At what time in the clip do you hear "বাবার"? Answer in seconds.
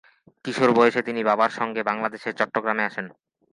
1.29-1.51